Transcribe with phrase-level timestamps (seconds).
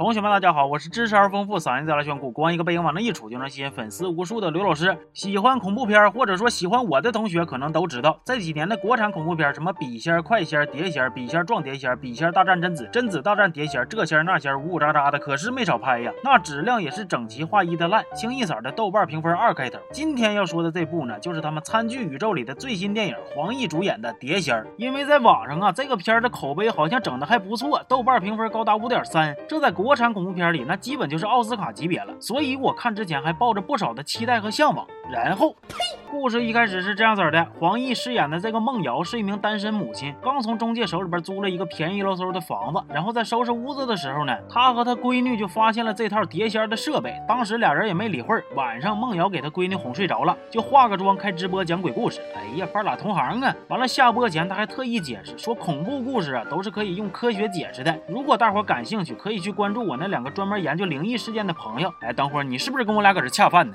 [0.00, 4.96] 同学们，大家好，我是知识而丰富、嗓音再来炫酷、光一个背影往那一杵就能吸引粉丝无数的刘老师。
[5.12, 16.10] 喜欢恐怖片或者说喜欢我的同学，可能都知道这几年的国产恐怖片，什么笔仙、快仙、碟仙、笔仙撞碟仙、笔仙大战贞子、贞子大战碟仙，这仙那仙，呜呜喳喳的，可是没少拍呀。
[16.24, 19.78] 那质量也是整齐划一的烂，清一色的豆瓣评分二开头。
[19.92, 24.56] 今天要说的这部呢，就是他们餐具宇宙里的最新电影，黄奕主演的《碟仙》。
[24.78, 30.62] 因为在网上啊，这个片的口碑好像整的还不错，豆瓣评分高达五点三，这在国国产恐怖片里。
[30.64, 34.86] 那基本就是奥斯卡级别了，所以我看之前还抱着不少的期待和向往。
[35.12, 35.76] 然后，呸！
[36.10, 47.14] 故事一开始是这样子的：黄奕饰演的这个孟瑶是一名单身母亲，刚从中介手里边租了一个便宜喽嗖的房子，然后在收拾屋子的时候呢，她和她闺女就发现了这套碟仙的设备。
[47.28, 48.40] 当时俩人也没理会。
[48.54, 52.20] 晚上，孟瑶给她闺女哄睡着了，就化个妆开直播讲鬼故事。
[52.34, 53.54] 哎呀，半拉同行啊！
[53.68, 57.96] 完了，下播前他还特意解释说，恐怖故事啊都是可以用科学解释的。
[58.08, 61.92] 如果大伙感兴趣，可以去关注我那两个专门研究灵异事件的朋友。
[62.00, 63.74] 哎，等会儿你是不是跟我俩搁这恰饭呢？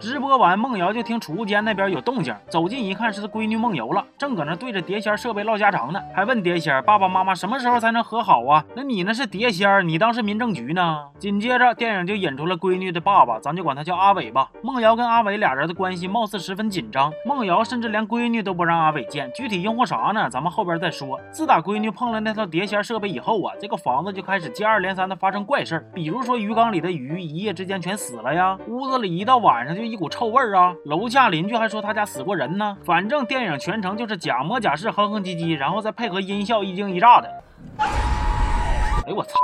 [0.00, 8.64] 直播完，孟瑶就听储物间那边有动静，走近一看，是她闺女梦游了，正搁那对着碟仙设备唠家常呢，还问碟仙爸爸妈妈什么时候才能和好啊？
[8.76, 11.00] 那你那是碟仙，你当是民政局呢？
[11.18, 14.48] 紧接着，电影就引出了闺女的爸爸，咱就管他叫阿伟吧。
[14.62, 20.30] 孟瑶跟阿伟俩人的关系貌似十分紧张，孟瑶甚至连闺女都不让阿伟见，具体因祸啥呢？
[20.30, 21.18] 咱们后边再说。
[21.32, 30.74] 自打闺女碰了那套碟仙设备以后啊，这个房子就开始接二连三的发生怪事比如说鱼缸里的鱼一夜之间全死了呀，屋子里一到晚上就一股臭味儿啊。
[30.84, 37.28] 楼下邻居还说他家死过人呢，反正电影全程就是假模假式、哼哼唧唧，然后再配合音效一惊一乍的。
[37.78, 39.38] 哎我操！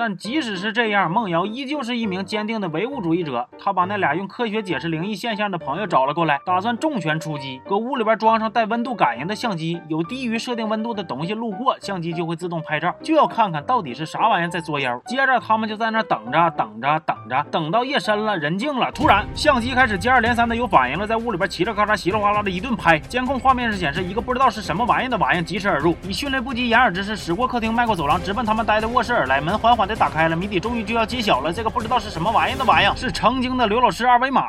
[0.00, 3.46] 但即使是这样，孟瑶依旧是一名坚定的唯物主义者。
[3.62, 7.60] 他把那俩用科学解释灵异现象的朋友找了过来，打算重拳出击。
[7.68, 14.98] 搁屋里边装上带温度感应的相机，有低于设定温度的东西路过，相机就会自动拍照，就要看看到底是啥玩意在作妖。
[15.04, 22.98] 接着他们就在那等着，等着，等着，等到夜深了，人静了，突然相机开始接二连三的有反应了，在屋里边嘁哩咔嚓、稀里哗啦的一顿拍。
[23.00, 29.42] 监控画面是显示一个不知道是什么玩意的玩意疾驰而入，以迅雷不及掩耳之势驶过客厅，迈过走廊，直奔他们待的卧室而来。
[29.42, 31.52] 门缓缓的打开了，谜底终于就要揭晓了。
[31.52, 34.42] 这个不知道是什么玩意的玩意，是曾经的刘老师二维码。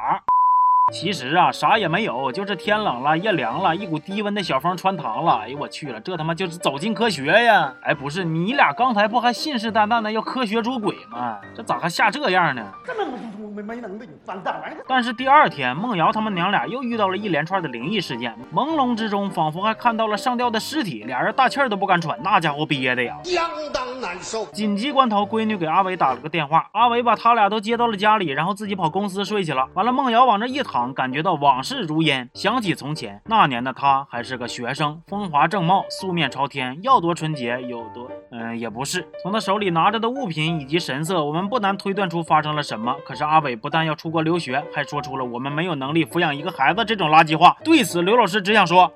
[0.91, 5.40] 其实啊，啥也没有，就是天冷了，夜凉了，一股低温的小风穿堂了。
[5.44, 7.74] 哎呦我去了，这他妈就是走进科学呀！
[7.81, 11.40] 哎，不是你俩刚才不还信誓旦旦的要科学捉鬼吗？
[11.56, 12.62] 这咋还吓这样呢？
[12.85, 13.09] 这么
[13.56, 14.63] 没没能的，你完蛋了！
[14.85, 24.46] 但是第二天，梦瑶他们娘俩又遇到了一连串的灵异事件，朦胧之中仿佛还看到了上吊的尸体，俩人大气儿都不敢喘，那家伙憋的呀，相当难受。
[24.47, 29.66] 紧急关头，闺女给阿伟打了个电话，阿伟把他俩都接到了家里，然后自己跑公司睡去了。
[29.74, 30.81] 完了，梦瑶往这一躺。
[30.94, 38.09] 感觉到往事如烟，想起从前那年的他还是个学生，风华正茂，素面朝天，要多纯洁有多……
[38.31, 39.08] 嗯，也不是。
[39.22, 42.96] 从他手里拿着的物品以及神色，我们不难推断出发生了什么。
[43.06, 47.58] 可是阿伟不但要出国留学，还说出了我们没有能力抚养一个孩子这种垃圾话。
[47.63, 48.92] 对此，刘老师只想说。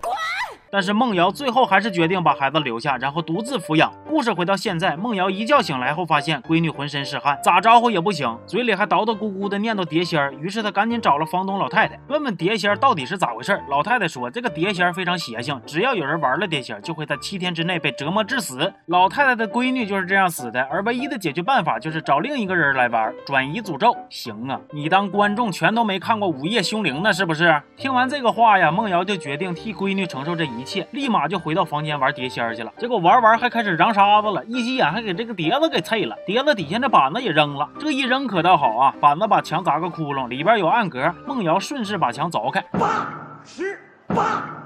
[0.75, 3.89] 但是孟瑶最后还是决定把孩子留下，然后独自抚养。
[4.09, 10.33] 故事回到现在，孟瑶一觉醒来后，发现闺女浑身是汗，咋招呼也不行，嘴里还叨叨咕咕的念叨碟仙儿。
[10.33, 13.57] 于是她赶紧找了房东老太太，问问碟仙儿到底是咋回事。
[13.69, 18.73] 老太太说，这个碟仙儿非常邪性，只要有人玩了碟仙儿，就会在七天之内被折磨致死。
[18.87, 23.95] 老太太的闺女就是这样死的，而唯一的解决办法就是找另一个人来玩，转移诅咒。
[24.09, 27.61] 行啊，你当观众全都没看过《午夜凶铃》呢，是不是？
[27.77, 30.64] 听完这个话呀，孟瑶就决定替闺女承受这一。
[30.65, 32.73] 切，立马就回到房间玩碟仙去了。
[32.77, 37.69] 结果玩玩还开始嚷沙子了，一急眼还给这个碟子给碎了，碟子底下那板子也扔了。
[37.79, 41.13] 这一扔可倒好啊，板子把墙砸个窟窿，里边有暗格。
[41.27, 43.07] 梦瑶顺势把墙凿开，八
[43.43, 44.64] 十八。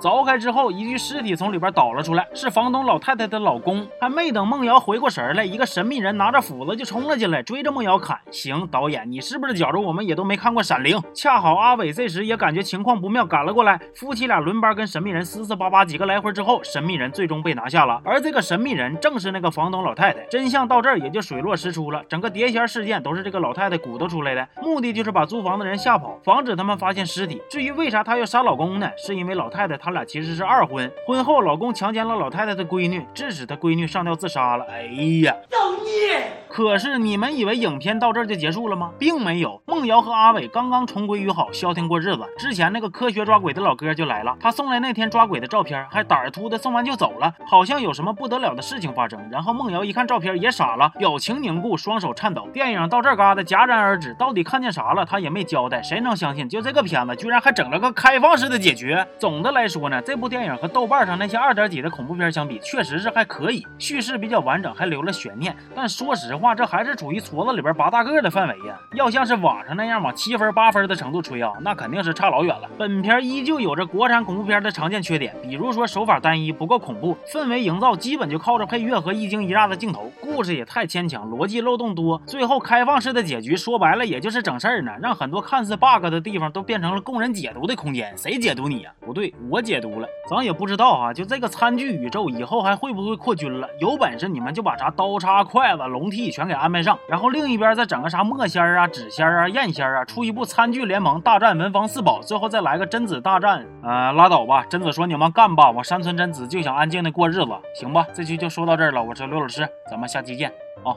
[0.00, 3.86] 凿开之后，一具尸体从里边倒了出来，是房东老太太的老公。
[4.00, 8.18] 还没等孟瑶回过神来，一个神秘人拿着斧子就冲了进来，追着孟瑶砍。
[8.30, 10.96] 行，导演，你是不是觉着我们也都没看过《闪灵》？
[11.12, 13.80] 恰好阿伟这时也感觉情况不妙，赶了过来。
[13.94, 18.00] 夫妻俩轮班跟神秘人撕撕巴巴几个来回之后，神秘人最终被拿下了。
[18.04, 20.22] 而这个神秘人正是那个房东老太太。
[20.30, 27.42] 真相到这儿也就水落石出了，整个碟仙事件都是这个老太太鼓捣出来的，目的就是把租房的人吓跑，防止他们发现尸体。
[27.50, 28.88] 至于为啥她要杀老公呢？
[28.96, 34.66] 是因为老老太太他俩其实是二婚，婚后老公强奸了老太太的闺女，致使她闺女上吊自杀了。
[34.66, 34.82] 哎
[35.24, 36.30] 呀，造孽！
[36.50, 38.90] 可是你们以为影片到这儿就结束了吗？
[38.98, 42.24] 并没有，梦瑶和阿伟刚刚重归于好，消停过日子。
[42.38, 49.20] 之前那个科学抓鬼的老哥就来了，他送来那天抓鬼的照片，还胆儿突的送完就走了，好像有什么不得了的事情发生。
[49.30, 52.48] 然后梦瑶一看照片也傻了，表情凝固，双手颤抖。
[52.52, 55.04] 电影到这嘎达戛然而止，到底看见啥了？
[55.04, 55.82] 他也没交代。
[55.82, 58.96] 谁能相信就这个片子居然还整了个开放式的结局？
[59.18, 65.54] 总的来说呢，这部电影和豆瓣上那些二点几的恐怖片相比，确实是还可以，叙事比较完整，还留了悬念。
[65.74, 68.78] 但说实话，话这还是处于矬子里边拔大个的范围呀。
[68.94, 72.68] 要像是网上那样往七分八分的程度吹啊，那肯定是差老远了。
[72.78, 88.16] 本片依旧有着国产恐怖片的常见缺点，比如说手法单一，不够恐怖，氛围营造基本就靠着配乐和一惊一乍的镜头，故事也太牵强，逻辑漏洞多，最后开放式的结局，说白了也就是整事儿呢，让很多看似 bug 的地方都变成了供人解读的空间。
[88.16, 88.90] 谁解读你呀？
[89.00, 90.08] 不对，我解读了。
[90.30, 93.68] 咱也不知道啊，就这个餐具宇宙以后还会不会扩军了？
[93.80, 103.66] 有本事你们就把啥刀叉、筷子、笼屉全给安排上，然后另一边再整个啥墨仙儿啊、纸仙儿啊、砚仙儿啊，出一部餐具联盟大战文房四宝，最后再来个贞子大战。
[103.82, 108.06] 呃，拉倒吧，贞子说你们干吧，我山村贞子就想安静的过日子，行吧？
[108.14, 110.50] 这期就说到这儿了，我是刘老师，咱们下期见
[110.84, 110.96] 啊。